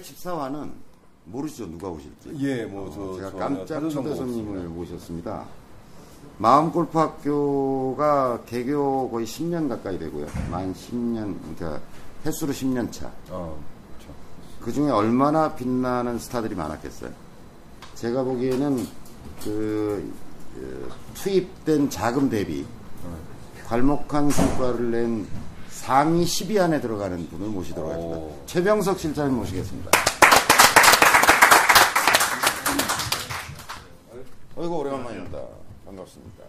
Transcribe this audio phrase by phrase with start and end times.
[0.00, 0.70] 14화는
[1.24, 2.32] 모르시죠 누가 오실지.
[2.38, 4.68] 예, 뭐, 저, 어, 제가 저 깜짝 초대 손님을.
[4.68, 5.44] 모셨습니다.
[6.38, 10.26] 마음골프학교가 개교 거의 10년 가까이 되고요.
[10.50, 11.80] 만 10년, 그러니까
[12.24, 13.10] 횟수로 10년 차.
[13.30, 13.58] 어,
[13.98, 14.14] 그렇죠.
[14.60, 17.10] 그 중에 얼마나 빛나는 스타들이 많았겠어요.
[17.94, 18.86] 제가 보기에는
[19.42, 20.12] 그
[20.56, 22.64] 어, 투입된 자금 대비
[23.68, 25.26] 괄목한 성과를 낸
[25.86, 28.18] 상위 10위 안에 들어가는 분을 모시도록 하겠습니다.
[28.18, 28.42] 오.
[28.46, 29.92] 최병석 실장님 모시겠습니다.
[34.56, 35.38] 어이구 오래간만입니다.
[35.84, 36.42] 반갑습니다.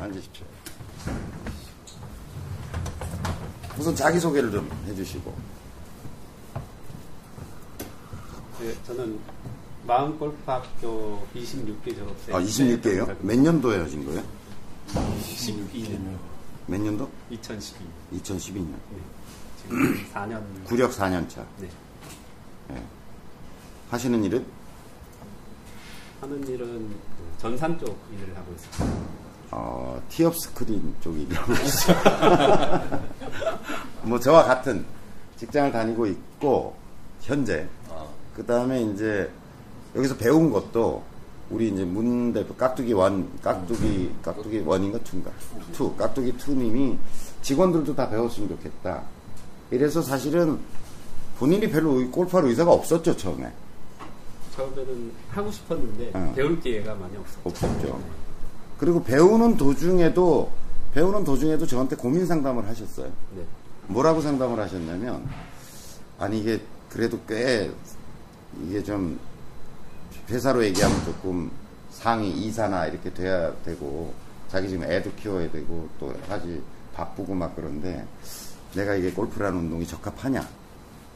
[0.00, 0.44] 앉으십시오.
[3.78, 5.34] 우선 자기소개를 좀 해주시고
[8.60, 9.18] 네, 저는
[9.86, 12.34] 마음골프학교 26개 졸업생.
[12.36, 13.16] 아, 26개요?
[13.24, 14.22] 몇 년도에 하신 거예요?
[15.22, 16.18] 12년.
[16.66, 17.08] 몇 년도?
[17.32, 17.84] 2012.
[18.14, 18.66] 2012년.
[18.66, 18.98] 네.
[19.62, 20.42] 지금 4년.
[20.64, 21.44] 구력 4년 차.
[21.58, 21.68] 네.
[23.90, 24.44] 하시는 일은?
[26.20, 26.96] 하는 일은 그
[27.38, 28.96] 전산 쪽 일을 하고 있습니다.
[29.50, 33.00] 어, 티업 스크린 쪽 일을 하고 있어요.
[34.04, 34.84] 뭐, 저와 같은
[35.36, 36.74] 직장을 다니고 있고,
[37.20, 37.68] 현재.
[37.90, 39.30] 아, 그 다음에 이제,
[39.94, 41.04] 여기서 배운 것도,
[41.52, 45.30] 우리 이제 문 대표, 깍두기 one, 깍두기, 깍두기 one인가 two인가?
[45.72, 46.96] two, 깍두기 two님이
[47.42, 49.02] 직원들도 다 배웠으면 좋겠다.
[49.70, 50.58] 이래서 사실은
[51.38, 53.52] 본인이 별로 의- 골프할 의사가 없었죠, 처음에.
[54.56, 56.32] 처음에는 하고 싶었는데 어.
[56.34, 57.40] 배울 기회가 많이 없었죠.
[57.44, 58.00] 없었죠.
[58.78, 60.50] 그리고 배우는 도중에도,
[60.94, 63.10] 배우는 도중에도 저한테 고민 상담을 하셨어요.
[63.36, 63.44] 네.
[63.88, 65.28] 뭐라고 상담을 하셨냐면,
[66.18, 67.70] 아니, 이게 그래도 꽤,
[68.66, 69.18] 이게 좀,
[70.28, 71.50] 회사로 얘기하면 조금
[71.90, 74.12] 상위 이사나 이렇게 돼야 되고,
[74.48, 76.62] 자기 지금 애도 키워야 되고, 또 하지
[76.94, 78.06] 바쁘고 막 그런데,
[78.74, 80.46] 내가 이게 골프라는 운동이 적합하냐?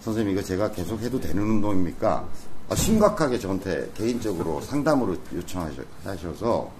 [0.00, 2.26] 선생님, 이거 제가 계속 해도 되는 운동입니까?
[2.68, 6.70] 아, 심각하게 저한테 개인적으로 상담으로 요청하셔서,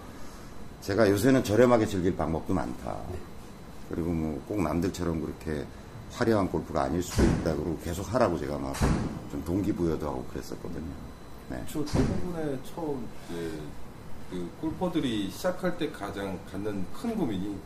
[0.82, 2.96] 제가 요새는 저렴하게 즐길 방법도 많다.
[3.88, 5.64] 그리고 뭐 꼭 남들처럼 그렇게
[6.12, 7.54] 화려한 골프가 아닐 수도 있다.
[7.54, 8.74] 그러고 계속 하라고 제가 막
[9.30, 10.92] 좀 동기부여도 하고 그랬었거든요.
[11.48, 11.64] 네.
[11.70, 13.50] 저 대부분의 처음 이제
[14.30, 17.56] 그 골퍼들이 시작할 때 가장 갖는 큰 고민이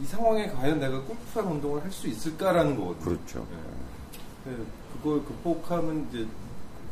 [0.00, 3.04] 이 상황에 과연 내가 골프라는 운동을 할 수 있을까라는 거거든요.
[3.04, 3.46] 그렇죠.
[3.50, 4.52] 네.
[4.52, 4.56] 네,
[4.92, 6.26] 그걸 극복하면 이제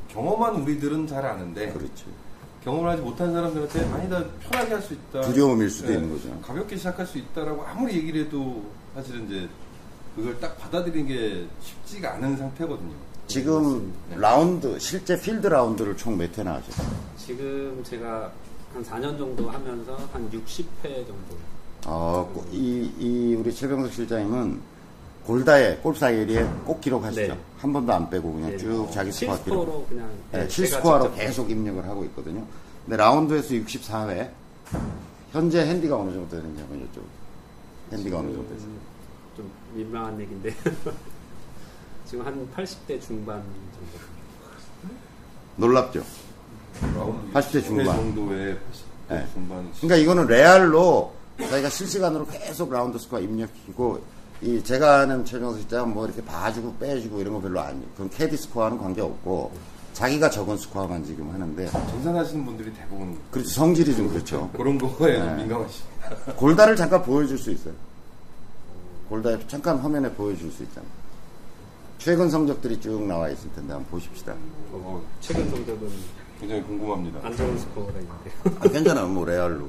[0.08, 2.04] 경험한 우리들은 잘 아는데 그렇지.
[2.64, 5.20] 경험을 하지 못한 사람들한테 아니다 편하게 할 수 있다.
[5.20, 6.40] 두려움일 수도 네, 있는 거죠.
[6.40, 9.48] 가볍게 시작할 수 있다라고 아무리 얘기를 해도 사실은 이제
[10.16, 12.94] 그걸 딱 받아들이는 게 쉽지가 않은 상태거든요.
[13.26, 14.16] 지금 네.
[14.18, 16.88] 라운드, 실제 필드 라운드를 총 몇 회나 하셨어요?
[17.18, 18.30] 지금 제가
[18.72, 21.36] 한 4년 정도 하면서 한 60회 정도.
[21.86, 24.60] 어, 꼭 이, 이 우리 최병석 실장님은
[25.26, 27.34] 골다에, 골프 다이어리에 꼭 기록하시죠.
[27.34, 27.38] 네.
[27.58, 28.56] 한 번도 안 빼고 그냥 네.
[28.58, 29.44] 쭉 자기 스코어 기록.
[29.44, 32.44] 실스코어로 그냥 네, 제가 실스코어로 직접 계속 입력을 하고 있거든요.
[32.84, 34.30] 근데 라운드에서 64회.
[35.32, 37.92] 현재 핸디가 어느 정도 되는지 한번 여쭤볼게요.
[37.96, 38.70] 핸디가 어느 정도 되세요?
[39.36, 40.54] 좀 민망한 얘기인데
[42.06, 44.04] 지금 한 80대 중반 정도.
[45.56, 46.02] 놀랍죠?
[46.94, 47.96] 라운드 80대 중반.
[47.96, 48.58] 정도의 80대
[49.08, 49.26] 네.
[49.32, 49.72] 중반.
[49.80, 54.02] 그러니까 이거는 레알로 저희가 실시간으로 계속 라운드 스코어 입력이고
[54.42, 58.36] 이 제가 아는 최정석 실장은 뭐 이렇게 봐주고 빼주고 이런 거 별로 아니 그건 캐디
[58.36, 59.50] 스코어는 관계 없고
[59.94, 65.26] 자기가 적은 스코어만 지금 하는데 정산하시는 분들이 대부분 그렇죠 성질이 좀 그렇죠 그런 거에 좀
[65.26, 65.34] 네.
[65.42, 66.32] 민감하십니다.
[66.36, 67.72] 골다를 잠깐 보여줄 수 있어요
[69.08, 70.90] 골다 잠깐 화면에 보여줄 수 있잖아요
[72.06, 74.32] 최근 성적들이 쭉 나와 있을 텐데 한번 보십시다
[74.70, 75.90] 어, 최근 성적은
[76.38, 77.18] 굉장히 궁금합니다.
[77.26, 78.32] 안 좋은 스코어가 있는데요.
[78.60, 79.68] 아, 괜찮아요 뭐 레알로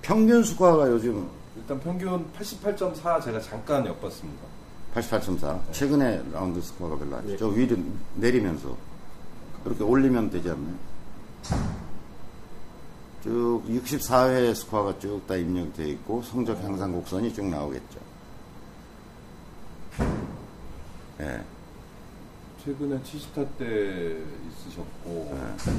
[0.00, 4.42] 평균 스코어가 요즘 일단 평균 88.4 제가 잠깐 엿봤습니다.
[4.94, 5.58] 88.4.
[5.72, 7.32] 최근에 라운드 스코어가 별로 안 네.
[7.32, 7.48] 좋죠.
[7.48, 7.76] 위로
[8.14, 8.76] 내리면서
[9.66, 10.74] 이렇게 올리면 되지 않나요?
[13.24, 17.98] 쭉 64회 스코어가 쭉 다 입력이 되어 있고 성적 향상 곡선이 쭉 나오겠죠.
[21.22, 21.42] 예.
[22.64, 24.16] 최근에 70타 때
[24.48, 25.72] 있으셨고 네.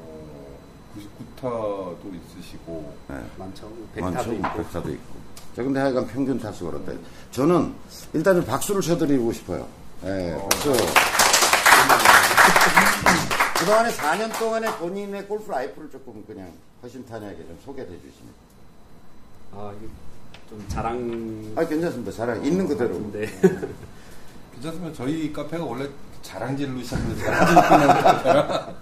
[0.00, 0.58] 어,
[0.94, 3.14] 99타도 있으시고 예.
[3.38, 3.72] 많죠.
[3.96, 4.30] 많죠.
[4.30, 4.56] 100타도 있고.
[4.58, 5.14] 백타도 있고.
[5.56, 6.92] 자, 근데 하여간 평균 타수 그렇다.
[7.30, 7.72] 저는
[8.12, 9.66] 일단 좀 박수를 쳐드리고 싶어요.
[10.04, 10.72] 예, 박수.
[13.58, 16.52] 그동안에 4년 동안에 본인의 골프 라이프를 조금 그냥
[16.82, 18.34] 허심탄회하게 좀 소개해 주시면.
[19.52, 19.88] 아, 이게
[20.50, 21.54] 좀 자랑.
[21.56, 22.12] 아, 괜찮습니다.
[22.12, 22.98] 자랑 있는 그대로.
[23.10, 23.26] 네.
[24.64, 25.88] 괜찮으면 저희 카페가 원래
[26.22, 28.74] 자랑질로 시작해서 자랑질 끝나는 카페라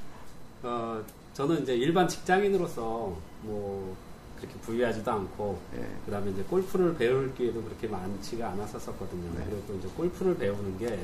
[0.62, 1.04] 어,
[1.34, 3.96] 저는 이제 일반 직장인으로서 뭐
[4.38, 5.86] 그렇게 부유하지도 않고 예.
[6.06, 9.30] 그다음에 이제 골프를 배울 기회도 그렇게 많지가 않았었거든요.
[9.36, 9.44] 네.
[9.46, 10.98] 그리고 또 이제 골프를 배우는 게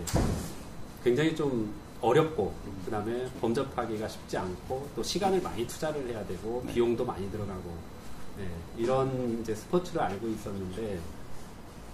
[1.02, 2.54] 굉장히 좀 어렵고
[2.84, 6.72] 그다음에 범접하기가 쉽지 않고 또 시간을 많이 투자를 해야 되고 네.
[6.72, 7.94] 비용도 많이 들어가고
[8.38, 10.98] 네, 이런 이제 스포츠를 알고 있었는데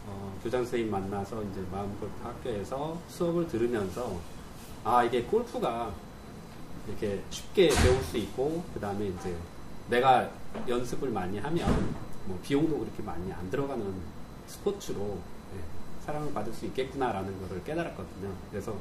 [0.07, 4.19] 어, 교장 선생님 만나서 이제 마음골프 학교에서 수업을 들으면서
[4.85, 5.93] 아 이게 골프가
[6.89, 9.37] 이렇게 쉽게 배울 수 있고 그 다음에 이제
[9.89, 10.31] 내가
[10.67, 11.95] 연습을 많이 하면
[12.27, 13.95] 뭐 비용도 그렇게 많이 안 들어가는
[14.47, 15.19] 스포츠로
[15.55, 18.33] 예, 사랑을 받을 수 있겠구나라는 것을 깨달았거든요.
[18.51, 18.75] 그래서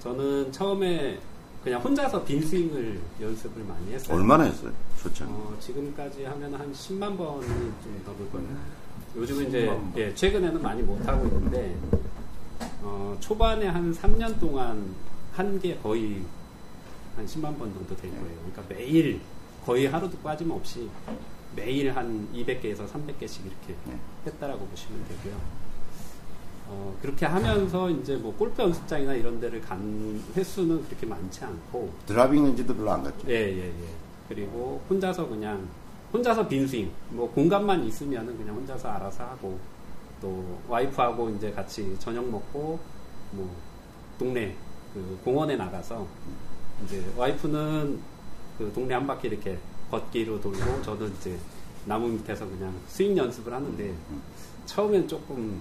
[0.00, 1.20] 저는 처음에
[1.62, 4.16] 그냥 혼자서 빈 스윙을 연습을 많이 했어요.
[4.16, 4.72] 얼마나 했어요?
[5.00, 5.28] 초창.
[5.30, 8.48] 어, 지금까지 하면 한 10만 번이 좀 넘을 거예요.
[9.16, 9.92] 요즘은 이제 10만 번.
[9.96, 11.76] 예, 최근에는 많이 못 하고 있는데
[12.82, 14.94] 어, 초반에 한 3년 동안
[15.32, 16.22] 한 게 거의
[17.16, 18.36] 한 10만 번 정도 될 거예요.
[18.52, 19.20] 그러니까 매일
[19.64, 20.88] 거의 하루도 빠짐없이
[21.54, 23.98] 매일 한 200개에서 300개씩 이렇게 네.
[24.26, 25.40] 했다라고 보시면 되고요.
[26.68, 32.44] 어, 그렇게 하면서 이제 뭐 골프 연습장이나 이런 데를 간 횟수는 그렇게 많지 않고 driving
[32.44, 33.28] range도 별로 안 갔죠.
[33.28, 33.72] 예, 예, 예.
[34.28, 35.68] 그리고 혼자서 그냥,
[36.12, 36.90] 혼자서 빈스윙.
[37.10, 39.58] 뭐 공간만 있으면은 그냥 혼자서 알아서 하고,
[40.20, 42.78] 또 와이프하고 이제 같이 저녁 먹고,
[43.32, 43.50] 뭐,
[44.18, 44.54] 동네,
[44.92, 46.06] 그 공원에 나가서,
[46.84, 47.98] 이제 와이프는
[48.58, 49.58] 그 동네 한 바퀴 이렇게
[49.90, 51.38] 걷기로 돌고, 저는 이제
[51.86, 53.94] 나무 밑에서 그냥 스윙 연습을 하는데,
[54.66, 55.60] 처음엔 조금,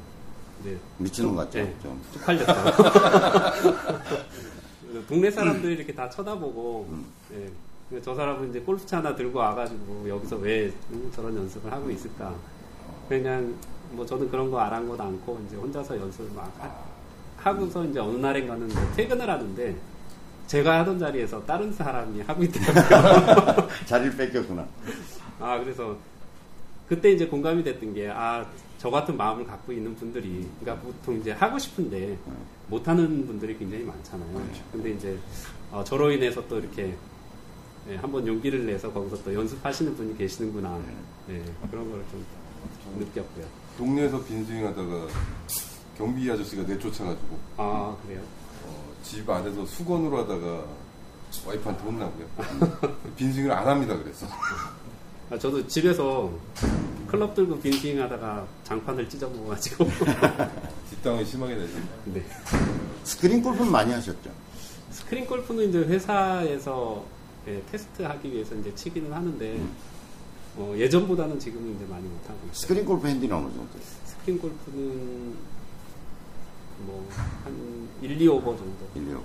[0.60, 1.60] 이제 미치는 것 같죠.
[1.60, 1.76] 예.
[1.82, 2.00] 좀.
[2.14, 2.54] 쪽팔렸죠.
[5.08, 7.06] 동네 사람들이 이렇게 다 쳐다보고, 음.
[7.34, 7.50] 예.
[7.92, 12.34] 근데 저 사람은 이제 골프차 하나 들고 와가지고 여기서 왜 음, 저런 연습을 하고 있을까.
[13.10, 13.54] 그냥
[13.92, 16.50] 뭐 저는 그런 거 아랑곳 않고 이제 혼자서 연습을 막
[17.36, 19.76] 하, 고서 이제 어느 날인가는 퇴근을 하는데
[20.48, 23.68] 제가 하던 자리에서 다른 사람이 하고 있더라고요.
[23.86, 24.66] 자리를 뺏겼구나.
[25.42, 25.98] 아, 그래서
[26.88, 28.46] 그때 이제 공감이 됐던 게, 아,
[28.78, 32.18] 저 같은 마음을 갖고 있는 분들이, 그러니까 보통 이제 하고 싶은데
[32.68, 34.42] 못하는 분들이 굉장히 많잖아요.
[34.72, 35.18] 근데 이제
[35.72, 36.96] 어, 저로 인해서 또 이렇게
[37.90, 40.80] 예, 한번 용기를 내서 거기서 또 연습하시는 분이 계시는구나.
[41.30, 43.46] 예, 그런 걸 좀 느꼈고요.
[43.78, 45.08] 동네에서 빈스윙 하다가
[45.98, 48.22] 경비 아저씨가 내쫓아가지고 아, 그래요?
[48.66, 50.66] 어, 집 안에서 수건으로 하다가
[51.48, 52.28] 와이프한테 혼나고요.
[53.18, 54.28] 빈스윙을 안 합니다 그래서.
[55.32, 56.32] 아, 저도 집에서
[57.08, 59.86] 클럽 들고 빈스윙 하다가 장판을 찢어 먹어가지고.
[60.92, 61.74] 뒷땅이 심하게 내죠.
[62.06, 62.24] 네.
[63.04, 64.30] 스크린 골프는 많이 하셨죠.
[64.92, 67.04] 스크린 골프는 이제 회사에서
[67.48, 69.62] 예, 테스트하기 위해서 이제 치기는 하는데
[70.58, 72.54] 어, 예전보다는 지금은 이제 많이 못하고 있어요.
[72.54, 73.80] 스크린 골프 핸디는 어느 정도?
[74.06, 75.36] 스크린 골프는
[76.86, 77.06] 뭐
[77.44, 78.88] 한 1, 2오버 정도.
[78.96, 79.22] 1, 2하고.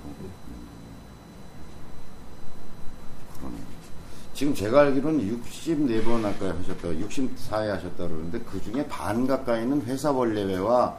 [3.39, 3.57] 그러네.
[4.35, 10.99] 지금 제가 알기로는 64번 아까 하셨다, 64회 하셨다 그러는데 그 중에 반 가까이는 회사 월례회와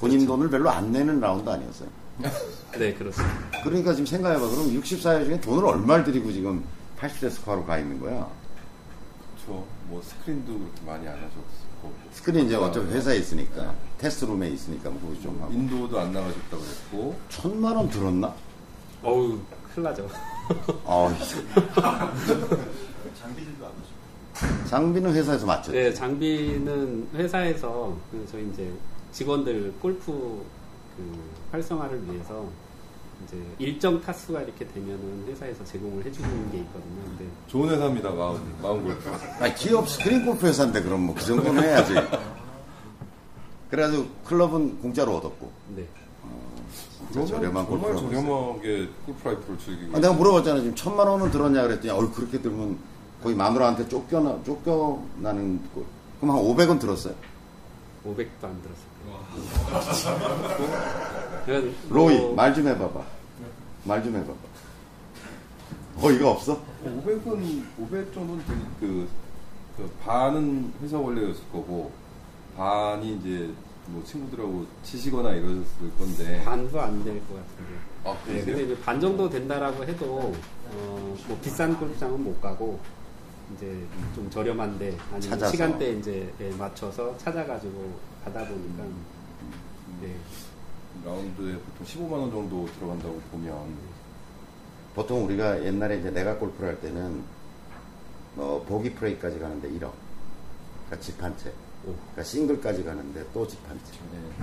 [0.00, 1.88] 본인 돈을 별로 안 내는 라운드 아니었어요?
[2.76, 3.43] 네, 그렇습니다.
[3.64, 4.40] 그러니까 지금 생각해봐.
[4.48, 6.62] 그럼 64회 중에 돈을 얼마를 들이고 지금
[6.98, 8.28] 80대 스코어로 가 있는 거야?
[9.34, 9.64] 그렇죠.
[9.88, 11.64] 뭐 스크린도 그렇게 많이 안 하셨고.
[12.12, 15.52] 스크린 이제 아, 어차피 회사에 있으니까, 테스트룸에 있으니까 뭐 그거 좀 하고.
[15.52, 17.14] 인도도 안 나가셨다고 그랬고.
[17.28, 18.34] 천만 원 들었나?
[19.02, 19.38] 어우,
[19.74, 20.08] 큰일 나죠.
[20.86, 21.14] 아,
[23.20, 24.66] 장비들도 안 하시고.
[24.68, 25.72] 장비는 회사에서 맞췄죠.
[25.72, 28.72] 네, 장비는 회사에서 그 저희 이제
[29.12, 30.42] 직원들 골프
[30.96, 31.20] 그
[31.52, 32.46] 활성화를 위해서
[33.26, 37.02] 이제 일정 타수가 이렇게 되면은 회사에서 제공을 해주는 게 있거든요.
[37.16, 39.10] 근데 좋은 회사입니다 마음 마음 골프.
[39.40, 41.94] 아, 기업 스크린 골프 회사인데 그럼 뭐 그 정도는 해야지.
[43.70, 45.50] 그래가지고 클럽은 공짜로 얻었고.
[45.76, 45.86] 네.
[47.12, 49.96] 진짜 저렴한 정말 골프라고 저렴하게 골프 life를 즐기고.
[49.96, 50.60] 아, 내가 물어봤잖아.
[50.60, 52.76] 지금 천만 원은 들었냐 그랬더니, 어 그렇게 들면
[53.22, 55.82] 거의 마누라한테 쫓겨나, 쫓겨나는 거.
[56.20, 57.14] 그럼 한 500원 들었어요.
[58.04, 61.23] 500도 안 들었을 거예요.
[61.90, 63.02] 로이, 뭐, 말좀 해봐봐.
[63.84, 64.38] 말좀 해봐봐.
[66.00, 66.60] 어이가 없어?
[66.84, 69.08] 500은 500 정도는 되게 그,
[69.76, 71.92] 그 반은 회사 원래였을 거고
[72.56, 73.50] 반이 이제
[73.86, 76.42] 뭐 친구들하고 치시거나 이러셨을 건데.
[76.44, 77.74] 반도 안 될 것 같은데.
[78.04, 78.44] 아, 네?
[78.44, 80.32] 근데 이제 반 정도 된다라고 해도
[80.70, 82.80] 어, 뭐 비싼 골프장은 못 가고
[83.54, 83.78] 이제
[84.14, 85.52] 좀 저렴한데 아니면 찾아서.
[85.52, 87.92] 시간대 이제 예, 맞춰서 찾아가지고
[88.24, 88.84] 가다 보니까
[90.00, 90.16] 네,
[91.04, 93.54] 라운드에 보통 15만 원 정도 들어간다고 보면
[94.94, 97.22] 보통 우리가 옛날에 이제 내가 골프를 할 때는
[98.36, 99.90] 뭐 보기 프레이까지 가는데 1억.
[100.86, 101.50] 그러니까 집 한 채.
[101.86, 101.92] 오.
[101.92, 103.92] 그러니까 싱글까지 가는데 또 집 한 채.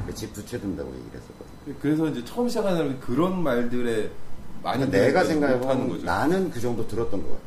[0.05, 0.13] 네.
[0.13, 1.75] 집두 채 든다고 얘기를 했었거든.
[1.81, 4.11] 그래서 이제 처음 시작하는 사람이 그런 말들에
[4.61, 6.05] 많이 그러니까 내가 생각해보면 거죠.
[6.05, 7.41] 나는 그 정도 들었던 것 같아.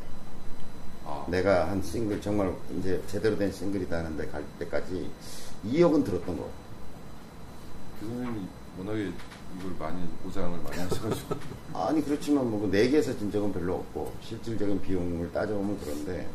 [1.06, 5.08] 아, 내가 한 싱글 정말 이제 제대로 된 싱글이다 하는데 갈 때까지
[5.66, 6.54] 2억은 들었던 것 같아.
[8.00, 8.46] 그 선생님이
[8.78, 9.10] 워낙에
[9.58, 11.36] 이걸 많이 보장을 많이 하셔가지고
[11.74, 16.28] 아니 그렇지만 뭐 내기에서 진적은 별로 없고 실질적인 비용을 따져보면 그런데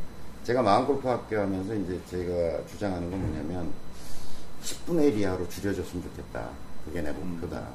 [0.44, 3.72] 제가 마음골프 학교 하면서 이제 제가 주장하는 건 뭐냐면
[4.64, 6.50] 10분의 1 이하로 줄여줬으면 좋겠다.
[6.86, 7.68] 그게 내 목표다.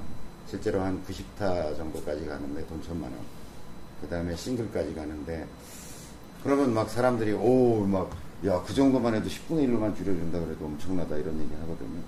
[0.49, 3.21] 실제로 한 90타 정도까지 가는데 돈 천만 원.
[4.01, 5.47] 그 다음에 싱글까지 가는데
[6.43, 8.11] 그러면 막 사람들이 오 막
[8.45, 12.01] 야 그 정도만 해도 10분의 1로만 줄여준다 그래도 엄청나다 이런 얘기 하거든요.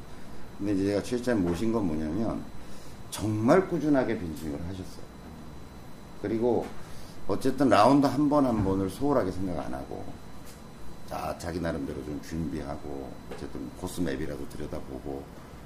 [0.58, 2.42] 근데 이제 제가 최일자님 모신 건 뭐냐면
[3.10, 5.06] 정말 꾸준하게 빈스윙을 하셨어요.
[6.22, 6.66] 그리고
[7.28, 10.04] 어쨌든 라운드 한번한 번을 소홀하게 생각 안 하고
[11.08, 15.22] 자 자기 나름대로 좀 준비하고 어쨌든 코스 맵이라도 들여다보고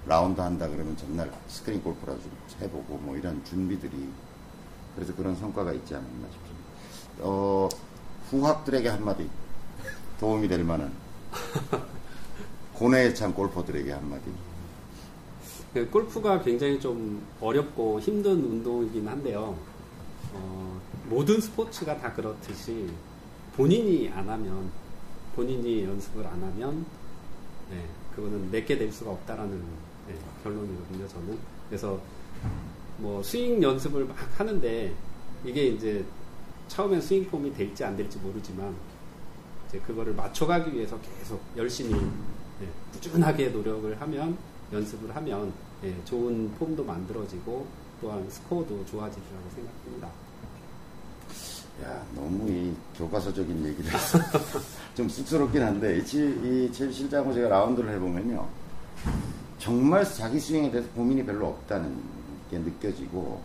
[0.07, 4.09] 라운드 한다 그러면 전날 스크린 골프라도 좀 해보고 뭐 이런 준비들이
[4.95, 6.71] 그래서 그런 성과가 있지 않았나 싶습니다.
[7.21, 7.69] 어,
[8.31, 9.29] 후학들에게 한마디
[10.19, 10.93] 도움이 될 만한
[12.75, 14.50] 고뇌에 찬 골퍼들에게 한마디.
[15.73, 19.57] 그 골프가 굉장히 좀 어렵고 힘든 운동이긴 한데요.
[20.33, 22.89] 어, 모든 스포츠가 다 그렇듯이
[23.57, 24.71] 본인이 안 하면
[25.37, 26.85] 본인이 연습을 안 하면
[27.71, 27.85] 네,
[28.15, 29.63] 그거는 내게 될 수가 없다라는
[30.09, 31.07] 네, 결론이거든요.
[31.07, 32.01] 저는 그래서
[32.99, 34.93] 뭐 스윙 연습을 막 하는데
[35.45, 36.05] 이게 이제
[36.67, 38.75] 처음엔 스윙 폼이 될지 안 될지 모르지만
[39.69, 44.37] 이제 그거를 맞춰가기 위해서 계속 열심히 네, 꾸준하게 노력을 하면
[44.73, 45.53] 연습을 하면
[45.85, 47.67] 예, 좋은 폼도 만들어지고
[48.01, 50.09] 또한 스코어도 좋아지리라고 생각합니다.
[51.85, 54.19] 야, 너무 이 교과서적인 얘기를 해서
[54.95, 58.47] 좀 쑥스럽긴 한데, 이, 이 실장하고 제가 라운드를 해보면요.
[59.59, 61.97] 정말 자기 스윙에 대해서 고민이 별로 없다는
[62.51, 63.41] 게 느껴지고,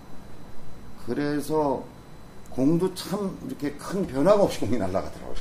[1.06, 1.84] 그래서
[2.50, 5.36] 공도 참 이렇게 큰 변화가 없이 공이 날아가더라고요.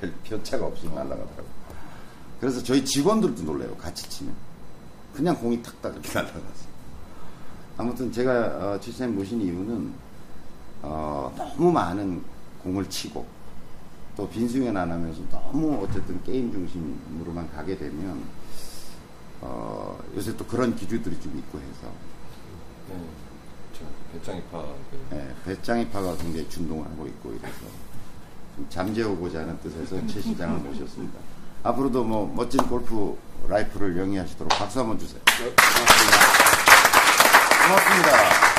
[0.00, 1.64] 별 편차가 없이 날아가더라고요.
[2.40, 3.74] 그래서 저희 직원들도 놀래요.
[3.76, 4.34] 같이 치면.
[5.14, 6.74] 그냥 공이 탁탁 이렇게 날아가서.
[7.76, 8.32] 아무튼 제가
[8.74, 9.92] 어, 지사님 모신 이유는
[10.82, 12.22] 어, 너무 많은
[12.62, 13.26] 공을 치고
[14.16, 18.22] 또 빈스윙은 안 하면서 너무 어쨌든 게임 중심으로만 가게 되면
[19.40, 21.90] 어, 요새 또 그런 기류들이 좀 있고 해서
[22.88, 22.96] 네,
[23.72, 24.64] 저 배짱이파
[25.10, 27.66] 네, 배짱이파가 굉장히 준동을 하고 있고 이래서
[28.54, 31.18] 좀 잠재우고자 하는 뜻에서 최 시장을 모셨습니다.
[31.64, 33.16] 앞으로도 뭐 멋진 골프
[33.48, 35.20] 라이프를 영위하시도록 박수 한번 주세요.
[35.26, 36.18] 고맙습니다.
[37.66, 38.53] 고맙습니다.